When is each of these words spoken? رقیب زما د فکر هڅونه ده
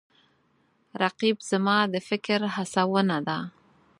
رقیب 1.01 1.37
زما 1.49 1.77
د 1.93 1.95
فکر 2.09 2.39
هڅونه 2.55 3.17
ده 3.27 3.37